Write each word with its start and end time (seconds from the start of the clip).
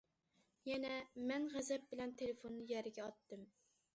يەنە........... 0.67 0.93
مەن 1.31 1.45
غەزەپ 1.57 1.85
بىلەن 1.93 2.15
تېلېفوننى 2.21 2.65
يەرگە 2.73 3.05
ئاتتىم. 3.09 3.45